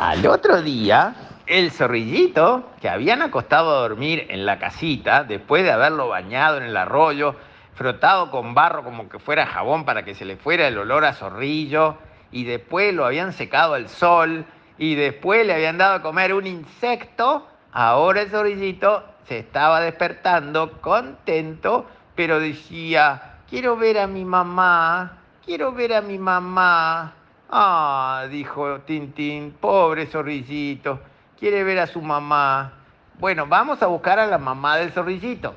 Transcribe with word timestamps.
Al 0.00 0.26
otro 0.26 0.62
día, 0.62 1.14
el 1.46 1.70
zorrillito, 1.72 2.70
que 2.80 2.88
habían 2.88 3.20
acostado 3.20 3.76
a 3.76 3.80
dormir 3.82 4.28
en 4.30 4.46
la 4.46 4.58
casita, 4.58 5.24
después 5.24 5.62
de 5.62 5.72
haberlo 5.72 6.08
bañado 6.08 6.56
en 6.56 6.62
el 6.62 6.74
arroyo, 6.78 7.34
frotado 7.74 8.30
con 8.30 8.54
barro 8.54 8.82
como 8.82 9.10
que 9.10 9.18
fuera 9.18 9.44
jabón 9.44 9.84
para 9.84 10.02
que 10.02 10.14
se 10.14 10.24
le 10.24 10.38
fuera 10.38 10.66
el 10.68 10.78
olor 10.78 11.04
a 11.04 11.12
zorrillo, 11.12 11.98
y 12.32 12.44
después 12.44 12.94
lo 12.94 13.04
habían 13.04 13.34
secado 13.34 13.74
al 13.74 13.90
sol, 13.90 14.46
y 14.78 14.94
después 14.94 15.46
le 15.46 15.52
habían 15.52 15.76
dado 15.76 15.96
a 15.96 16.02
comer 16.02 16.32
un 16.32 16.46
insecto, 16.46 17.46
ahora 17.70 18.22
el 18.22 18.30
zorrillito 18.30 19.04
se 19.28 19.40
estaba 19.40 19.82
despertando 19.82 20.80
contento, 20.80 21.84
pero 22.14 22.40
decía, 22.40 23.34
quiero 23.50 23.76
ver 23.76 23.98
a 23.98 24.06
mi 24.06 24.24
mamá, 24.24 25.18
quiero 25.44 25.72
ver 25.72 25.92
a 25.92 26.00
mi 26.00 26.16
mamá. 26.16 27.16
Ah, 27.52 28.26
dijo 28.30 28.78
Tintín, 28.82 29.56
pobre 29.58 30.06
zorrillito, 30.06 31.00
quiere 31.36 31.64
ver 31.64 31.80
a 31.80 31.88
su 31.88 32.00
mamá. 32.00 32.74
Bueno, 33.18 33.46
vamos 33.48 33.82
a 33.82 33.86
buscar 33.86 34.20
a 34.20 34.26
la 34.26 34.38
mamá 34.38 34.76
del 34.76 34.92
zorrillito. 34.92 35.56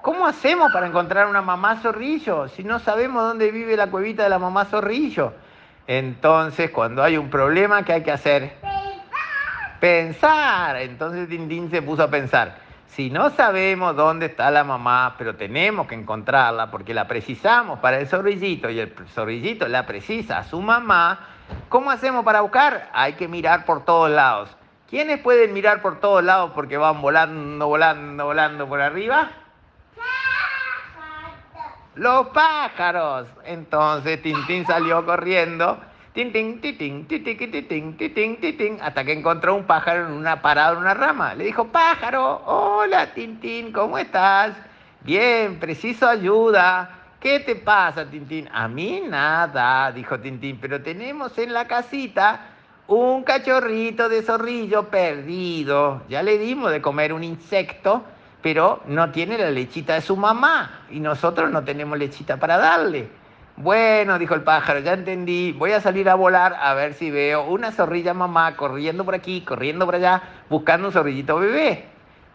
¿Cómo 0.00 0.26
hacemos 0.26 0.72
para 0.72 0.86
encontrar 0.86 1.26
una 1.26 1.42
mamá 1.42 1.76
zorrillo 1.76 2.48
si 2.48 2.64
no 2.64 2.78
sabemos 2.78 3.24
dónde 3.24 3.50
vive 3.50 3.76
la 3.76 3.88
cuevita 3.88 4.22
de 4.22 4.30
la 4.30 4.38
mamá 4.38 4.64
zorrillo? 4.64 5.34
Entonces, 5.86 6.70
cuando 6.70 7.02
hay 7.02 7.18
un 7.18 7.28
problema, 7.28 7.82
¿qué 7.82 7.92
hay 7.92 8.02
que 8.02 8.12
hacer? 8.12 8.54
Pensar. 8.62 9.80
Pensar. 9.80 10.76
Entonces 10.76 11.28
Tintín 11.28 11.70
se 11.70 11.82
puso 11.82 12.04
a 12.04 12.08
pensar. 12.08 12.67
Si 12.88 13.10
no 13.10 13.30
sabemos 13.30 13.94
dónde 13.94 14.26
está 14.26 14.50
la 14.50 14.64
mamá, 14.64 15.14
pero 15.18 15.36
tenemos 15.36 15.86
que 15.86 15.94
encontrarla 15.94 16.70
porque 16.70 16.94
la 16.94 17.06
precisamos 17.06 17.78
para 17.78 17.98
el 17.98 18.08
zorrillito 18.08 18.70
y 18.70 18.80
el 18.80 18.94
zorrillito 19.14 19.68
la 19.68 19.86
precisa 19.86 20.38
a 20.38 20.44
su 20.44 20.60
mamá, 20.60 21.20
¿cómo 21.68 21.90
hacemos 21.90 22.24
para 22.24 22.40
buscar? 22.40 22.90
Hay 22.92 23.12
que 23.12 23.28
mirar 23.28 23.64
por 23.64 23.84
todos 23.84 24.10
lados. 24.10 24.56
¿Quiénes 24.88 25.20
pueden 25.20 25.52
mirar 25.52 25.82
por 25.82 26.00
todos 26.00 26.24
lados 26.24 26.52
porque 26.54 26.78
van 26.78 27.00
volando, 27.02 27.66
volando, 27.66 28.24
volando 28.24 28.66
por 28.66 28.80
arriba? 28.80 29.30
Los 31.94 32.28
pájaros. 32.28 33.28
Entonces 33.44 34.22
Tintín 34.22 34.66
salió 34.66 35.04
corriendo 35.04 35.78
tin, 38.56 38.80
hasta 38.82 39.04
que 39.04 39.12
encontró 39.12 39.54
un 39.54 39.64
pájaro 39.64 40.06
en 40.06 40.12
una 40.14 40.42
parada 40.42 40.72
en 40.72 40.78
una 40.78 40.94
rama. 40.94 41.34
Le 41.34 41.44
dijo, 41.44 41.68
pájaro, 41.68 42.42
hola 42.44 43.14
Tintín, 43.14 43.72
¿cómo 43.72 43.98
estás? 43.98 44.56
Bien, 45.02 45.60
preciso 45.60 46.08
ayuda. 46.08 46.90
¿Qué 47.20 47.38
te 47.40 47.54
pasa, 47.54 48.04
Tintín? 48.04 48.48
A 48.52 48.66
mí 48.66 49.02
nada, 49.08 49.92
dijo 49.92 50.18
Tintín, 50.18 50.58
pero 50.60 50.82
tenemos 50.82 51.38
en 51.38 51.52
la 51.52 51.68
casita 51.68 52.40
un 52.88 53.22
cachorrito 53.22 54.08
de 54.08 54.22
zorrillo 54.22 54.88
perdido. 54.88 56.02
Ya 56.08 56.24
le 56.24 56.38
dimos 56.38 56.72
de 56.72 56.82
comer 56.82 57.12
un 57.12 57.22
insecto, 57.22 58.02
pero 58.42 58.82
no 58.86 59.12
tiene 59.12 59.38
la 59.38 59.52
lechita 59.52 59.94
de 59.94 60.00
su 60.00 60.16
mamá 60.16 60.86
y 60.90 60.98
nosotros 60.98 61.50
no 61.50 61.62
tenemos 61.62 61.96
lechita 61.96 62.38
para 62.38 62.58
darle. 62.58 63.17
Bueno, 63.60 64.20
dijo 64.20 64.36
el 64.36 64.42
pájaro, 64.42 64.78
ya 64.78 64.92
entendí, 64.92 65.50
voy 65.50 65.72
a 65.72 65.80
salir 65.80 66.08
a 66.08 66.14
volar 66.14 66.54
a 66.60 66.74
ver 66.74 66.94
si 66.94 67.10
veo 67.10 67.42
una 67.42 67.72
zorrilla 67.72 68.14
mamá 68.14 68.54
corriendo 68.54 69.04
por 69.04 69.16
aquí, 69.16 69.40
corriendo 69.40 69.84
por 69.84 69.96
allá, 69.96 70.22
buscando 70.48 70.86
un 70.86 70.92
zorrillito 70.92 71.40
bebé. 71.40 71.86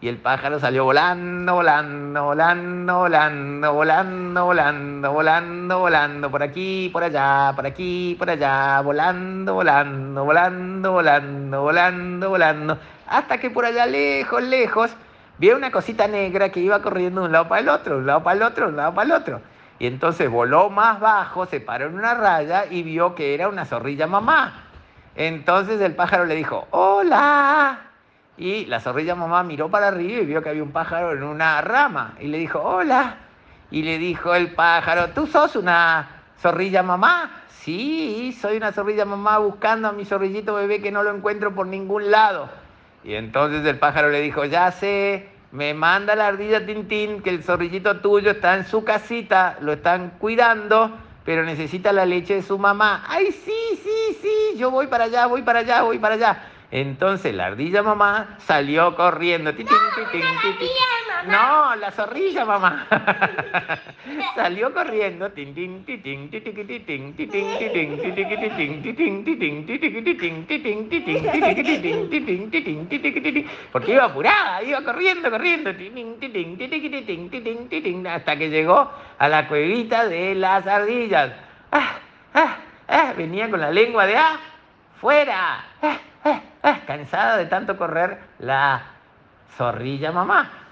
Y 0.02 0.08
el 0.08 0.18
pájaro 0.18 0.60
salió 0.60 0.84
volando, 0.84 1.54
volando, 1.54 2.24
volando, 2.24 2.98
volando, 2.98 3.72
volando, 3.72 4.44
volando, 4.44 5.12
volando, 5.12 5.78
volando, 5.78 6.30
por 6.30 6.42
aquí, 6.42 6.90
por 6.92 7.02
allá, 7.02 7.52
por 7.56 7.64
aquí, 7.64 8.14
por 8.18 8.28
allá, 8.28 8.82
volando, 8.82 9.54
volando, 9.54 10.24
volando, 10.24 10.92
volando, 10.92 11.62
volando, 11.62 12.28
volando, 12.28 12.78
hasta 13.06 13.38
que 13.38 13.48
por 13.48 13.64
allá 13.64 13.86
lejos, 13.86 14.42
lejos, 14.42 14.94
vio 15.38 15.56
una 15.56 15.70
cosita 15.70 16.06
negra 16.06 16.50
que 16.50 16.60
iba 16.60 16.82
corriendo 16.82 17.22
de 17.22 17.28
un 17.28 17.32
lado 17.32 17.48
para 17.48 17.62
el 17.62 17.70
otro, 17.70 17.94
de 17.94 18.00
un 18.00 18.06
lado 18.08 18.22
para 18.22 18.36
el 18.36 18.42
otro, 18.42 18.66
de 18.66 18.70
un 18.72 18.76
lado 18.76 18.94
para 18.94 19.06
el 19.06 19.12
otro. 19.12 19.53
Y 19.78 19.86
entonces 19.86 20.30
voló 20.30 20.70
más 20.70 21.00
bajo, 21.00 21.46
se 21.46 21.60
paró 21.60 21.86
en 21.86 21.94
una 21.94 22.14
raya 22.14 22.66
y 22.70 22.82
vio 22.82 23.14
que 23.14 23.34
era 23.34 23.48
una 23.48 23.64
zorrilla 23.64 24.06
mamá. 24.06 24.64
Entonces 25.16 25.80
el 25.80 25.94
pájaro 25.94 26.24
le 26.24 26.34
dijo, 26.34 26.66
hola. 26.70 27.80
Y 28.36 28.66
la 28.66 28.80
zorrilla 28.80 29.14
mamá 29.14 29.42
miró 29.42 29.70
para 29.70 29.88
arriba 29.88 30.22
y 30.22 30.26
vio 30.26 30.42
que 30.42 30.48
había 30.48 30.62
un 30.62 30.72
pájaro 30.72 31.12
en 31.12 31.22
una 31.22 31.60
rama. 31.60 32.14
Y 32.20 32.28
le 32.28 32.38
dijo, 32.38 32.60
hola. 32.60 33.16
Y 33.70 33.82
le 33.82 33.98
dijo 33.98 34.34
el 34.34 34.52
pájaro, 34.52 35.10
¿tú 35.10 35.26
sos 35.26 35.56
una 35.56 36.08
zorrilla 36.40 36.82
mamá? 36.82 37.42
Sí, 37.48 38.36
soy 38.40 38.58
una 38.58 38.72
zorrilla 38.72 39.04
mamá 39.04 39.38
buscando 39.38 39.88
a 39.88 39.92
mi 39.92 40.04
zorrillito 40.04 40.54
bebé 40.54 40.80
que 40.82 40.90
no 40.90 41.02
lo 41.02 41.14
encuentro 41.14 41.54
por 41.54 41.66
ningún 41.66 42.10
lado. 42.10 42.48
Y 43.04 43.14
entonces 43.14 43.64
el 43.66 43.78
pájaro 43.78 44.10
le 44.10 44.20
dijo, 44.20 44.44
ya 44.44 44.70
sé, 44.70 45.28
me 45.54 45.72
manda 45.72 46.16
la 46.16 46.26
ardilla 46.26 46.66
Tintín 46.66 47.22
que 47.22 47.30
el 47.30 47.44
zorrillito 47.44 48.00
tuyo 48.00 48.32
está 48.32 48.56
en 48.56 48.66
su 48.66 48.82
casita, 48.82 49.56
lo 49.60 49.74
están 49.74 50.14
cuidando, 50.18 50.98
pero 51.24 51.44
necesita 51.44 51.92
la 51.92 52.04
leche 52.04 52.34
de 52.34 52.42
su 52.42 52.58
mamá. 52.58 53.04
¡Ay, 53.06 53.30
sí, 53.30 53.80
sí, 53.80 54.18
sí! 54.20 54.58
Yo 54.58 54.72
voy 54.72 54.88
para 54.88 55.04
allá, 55.04 55.26
voy 55.26 55.42
para 55.42 55.60
allá, 55.60 55.82
voy 55.82 56.00
para 56.00 56.16
allá. 56.16 56.42
Entonces 56.72 57.32
la 57.32 57.46
ardilla 57.46 57.84
mamá 57.84 58.36
salió 58.44 58.96
corriendo. 58.96 59.52
No, 61.26 61.74
la 61.76 61.90
zorrilla 61.90 62.44
mamá. 62.44 62.86
Salió 64.34 64.72
corriendo. 64.72 65.30
Porque 73.72 73.92
iba 73.92 74.04
apurada, 74.04 74.62
iba 74.62 74.82
corriendo, 74.82 75.30
corriendo. 75.30 75.70
Hasta 78.10 78.36
que 78.36 78.50
llegó 78.50 78.90
a 79.18 79.28
la 79.28 79.48
cuevita 79.48 80.06
de 80.06 80.34
las 80.34 80.66
ardillas. 80.66 81.32
Venía 83.16 83.50
con 83.50 83.60
la 83.60 83.70
lengua 83.70 84.06
de 84.06 84.16
ah, 84.16 84.38
fuera. 85.00 85.64
Cansada 86.86 87.36
de 87.36 87.46
tanto 87.46 87.76
correr 87.76 88.18
la 88.38 88.82
zorrilla 89.56 90.12
mamá. 90.12 90.63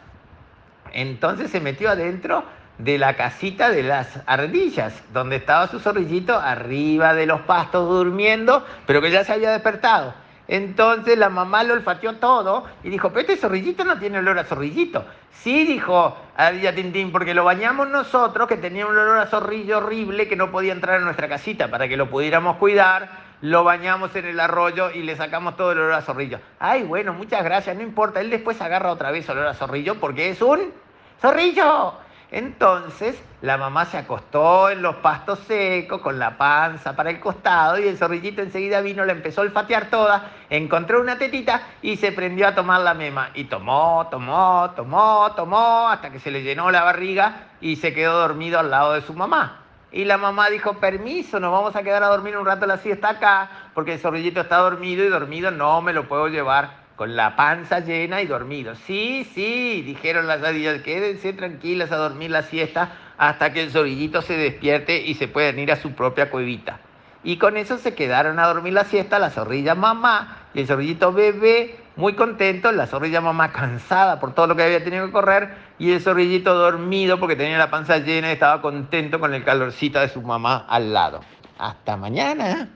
Entonces 0.93 1.51
se 1.51 1.61
metió 1.61 1.91
adentro 1.91 2.45
de 2.79 2.99
la 2.99 3.15
casita 3.15 3.71
de 3.71 3.83
las 3.83 4.21
ardillas, 4.27 5.03
donde 5.13 5.37
estaba 5.37 5.69
su 5.69 5.79
zorrillito 5.79 6.39
arriba 6.39 7.15
de 7.15 7.27
los 7.27 7.43
pastos 7.43 7.89
durmiendo, 7.89 8.67
pero 8.87 9.01
que 9.01 9.11
ya 9.11 9.25
se 9.25 9.33
había 9.33 9.53
despertado. 9.53 10.15
Entonces 10.49 11.17
la 11.17 11.29
mamá 11.29 11.63
lo 11.63 11.75
olfateó 11.75 12.17
todo 12.17 12.65
y 12.83 12.91
dijo, 12.91 13.09
pero 13.11 13.21
este 13.21 13.37
zorrillito 13.37 13.85
no 13.85 13.99
tiene 13.99 14.19
olor 14.19 14.39
a 14.39 14.45
zorrillito. 14.45 15.05
Sí, 15.43 15.65
dijo 15.65 16.17
Ardilla 16.37 16.75
Tintín, 16.75 17.11
porque 17.11 17.35
lo 17.35 17.45
bañamos 17.45 17.89
nosotros, 17.89 18.47
que 18.49 18.57
tenía 18.57 18.87
un 18.87 18.97
olor 18.97 19.19
a 19.19 19.27
zorrillo 19.27 19.79
horrible 19.79 20.29
que 20.29 20.37
no 20.37 20.51
podía 20.51 20.73
entrar 20.73 20.99
en 20.99 21.05
nuestra 21.05 21.29
casita 21.29 21.69
para 21.69 21.89
que 21.89 21.97
lo 21.97 22.11
pudiéramos 22.11 22.57
cuidar. 22.57 23.33
Lo 23.41 23.65
bañamos 23.65 24.15
en 24.15 24.27
el 24.27 24.39
arroyo 24.39 24.93
y 24.93 25.03
le 25.03 25.17
sacamos 25.17 25.57
todo 25.57 25.73
el 25.73 25.79
olor 25.79 25.95
a 25.95 26.03
zorrillo. 26.03 26.39
Ay, 26.61 26.85
bueno, 26.85 27.13
muchas 27.13 27.43
gracias, 27.43 27.75
no 27.75 27.83
importa. 27.83 28.21
Él 28.21 28.31
después 28.31 28.61
agarra 28.61 28.93
otra 28.93 29.11
vez 29.11 29.29
olor 29.29 29.49
a 29.49 29.55
zorrillo 29.55 29.97
porque 29.97 30.31
es 30.31 30.41
un 30.41 30.73
zorrillo. 31.21 31.95
Entonces 32.33 33.23
la 33.43 33.59
mamá 33.59 33.85
se 33.85 33.99
acostó 33.99 34.71
en 34.71 34.81
los 34.81 34.97
pastos 34.97 35.39
secos 35.41 36.01
con 36.01 36.19
la 36.19 36.39
panza 36.39 36.97
para 36.97 37.11
el 37.11 37.21
costado 37.21 37.79
y 37.79 37.87
el 37.87 37.99
zorrillito 37.99 38.41
enseguida 38.41 38.81
vino, 38.81 39.05
la 39.05 39.13
empezó 39.13 39.43
a 39.43 39.45
olfatear 39.45 39.91
toda, 39.91 40.31
encontró 40.49 41.03
una 41.03 41.19
tetita 41.19 41.61
y 41.83 41.99
se 41.99 42.11
prendió 42.11 42.49
a 42.49 42.55
tomar 42.55 42.81
la 42.81 42.95
mema. 42.95 43.29
Y 43.35 43.45
tomó, 43.45 44.09
tomó, 44.11 44.71
tomó, 44.75 45.31
tomó, 45.37 45.91
hasta 45.91 46.11
que 46.11 46.21
se 46.21 46.31
le 46.31 46.43
llenó 46.43 46.71
la 46.71 46.85
barriga 46.85 47.49
y 47.61 47.77
se 47.77 47.93
quedó 47.93 48.19
dormido 48.19 48.59
al 48.59 48.71
lado 48.71 48.95
de 48.95 49.03
su 49.03 49.13
mamá. 49.13 49.59
Y 49.93 50.07
la 50.07 50.17
mamá 50.17 50.49
dijo, 50.49 50.81
permiso, 50.81 51.39
nos 51.39 51.53
vamos 51.53 51.77
a 51.77 51.83
quedar 51.83 52.03
a 52.03 52.09
dormir 52.09 52.39
un 52.39 52.47
rato 52.47 52.65
la 52.65 52.79
siesta 52.79 53.11
acá, 53.11 53.51
porque 53.75 53.93
el 53.93 53.99
zorrillito 53.99 54.41
está 54.41 54.57
dormido 54.57 55.05
y 55.05 55.09
dormido 55.09 55.51
no 55.51 55.83
me 55.83 55.93
lo 55.93 56.09
puedo 56.09 56.29
llevar 56.29 56.82
con 56.97 57.17
la 57.17 57.37
panza 57.37 57.81
llena 57.81 58.23
y 58.23 58.27
dormido. 58.27 58.75
Sí, 58.75 59.29
sí, 59.35 59.83
dijeron 59.83 60.27
las 60.27 60.43
ardillas, 60.43 60.83
quédense 60.83 61.33
tranquilas 61.33 61.91
a 61.93 61.97
dormir 61.97 62.31
la 62.31 62.43
siesta 62.43 62.91
hasta 63.19 63.53
que 63.53 63.63
el 63.63 63.71
zorrillito 63.71 64.23
se 64.23 64.37
despierte 64.37 65.01
y 65.01 65.15
se 65.15 65.29
puedan 65.29 65.59
ir 65.59 65.73
a 65.73 65.77
su 65.77 65.93
propia 65.93 66.31
cuevita. 66.31 66.81
Y 67.25 67.37
con 67.37 67.57
eso 67.57 67.79
se 67.79 67.95
quedaron 67.95 68.39
a 68.39 68.47
dormir 68.49 68.73
la 68.73 68.85
siesta 68.85 69.19
la 69.19 69.31
zorrilla 69.31 69.75
mamá 69.75 70.39
y 70.55 70.61
el 70.61 70.67
zorrillito 70.67 71.13
bebé, 71.13 71.79
muy 71.95 72.15
contento, 72.15 72.73
la 72.73 72.87
zorrilla 72.87 73.21
mamá 73.21 73.53
cansada 73.53 74.19
por 74.19 74.35
todo 74.35 74.49
lo 74.49 74.57
que 74.57 74.65
había 74.65 74.83
tenido 74.83 75.07
que 75.07 75.13
correr 75.13 75.55
y 75.79 75.93
el 75.93 76.01
zorrillito 76.01 76.55
dormido 76.55 77.21
porque 77.21 77.37
tenía 77.37 77.59
la 77.59 77.71
panza 77.71 77.99
llena 77.99 78.31
y 78.31 78.33
estaba 78.33 78.61
contento 78.61 79.21
con 79.21 79.35
el 79.35 79.45
calorcito 79.45 80.01
de 80.01 80.09
su 80.09 80.21
mamá 80.21 80.67
al 80.69 80.93
lado. 80.93 81.21
Hasta 81.59 81.97
mañana. 81.97 82.69